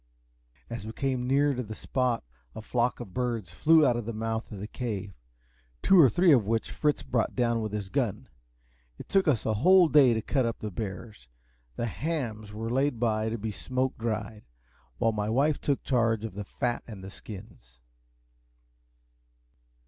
As 0.67 0.87
we 0.87 0.93
came 0.93 1.27
near 1.27 1.53
to 1.53 1.61
the 1.61 1.75
spot 1.75 2.23
a 2.55 2.61
flock 2.63 2.99
of 2.99 3.13
birds 3.13 3.51
flew 3.51 3.85
out 3.85 3.95
of 3.95 4.05
the 4.07 4.13
mouth 4.13 4.51
of 4.51 4.57
the 4.57 4.65
cave, 4.67 5.13
two 5.83 6.01
or 6.01 6.09
three 6.09 6.31
of 6.31 6.47
which 6.47 6.71
Fritz 6.71 7.03
brought 7.03 7.35
down 7.35 7.61
with 7.61 7.71
his 7.71 7.89
gun. 7.89 8.27
It 8.97 9.07
took 9.07 9.27
us 9.27 9.43
the 9.43 9.53
whole 9.53 9.87
day 9.87 10.15
to 10.15 10.21
cut 10.23 10.43
up 10.47 10.57
the 10.57 10.71
bears. 10.71 11.27
The 11.75 11.85
hams 11.85 12.51
were 12.51 12.71
laid 12.71 12.99
by 12.99 13.29
to 13.29 13.37
be 13.37 13.51
smoke 13.51 13.95
dried; 13.99 14.41
while 14.97 15.11
my 15.11 15.29
wife 15.29 15.61
took 15.61 15.83
charge 15.83 16.25
of 16.25 16.33
the 16.33 16.45
fat 16.45 16.81
and 16.87 17.03
the 17.03 17.11
skins. 17.11 17.81